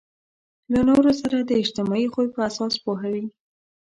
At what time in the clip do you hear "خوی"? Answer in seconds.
2.13-2.27